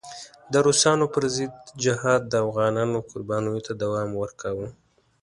د 0.51 0.53
روسانو 0.67 1.05
پر 1.13 1.23
ضد 1.35 1.51
جهاد 1.83 2.21
د 2.27 2.33
افغانانو 2.47 2.97
قربانیو 3.11 3.63
ته 3.65 3.71
دوام 3.81 4.09
ورکاوه. 4.21 4.67